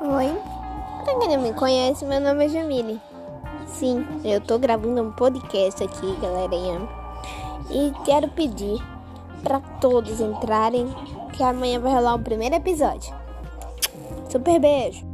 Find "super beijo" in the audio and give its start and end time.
14.28-15.07